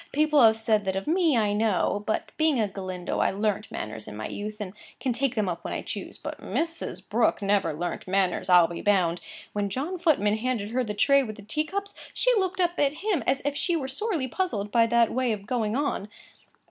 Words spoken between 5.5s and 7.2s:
when I choose. But Mrs.